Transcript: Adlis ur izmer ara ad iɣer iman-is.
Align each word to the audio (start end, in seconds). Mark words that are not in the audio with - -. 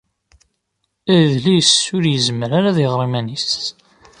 Adlis 1.17 1.73
ur 1.95 2.03
izmer 2.15 2.51
ara 2.57 2.69
ad 2.71 2.77
iɣer 2.85 2.99
iman-is. 3.07 3.51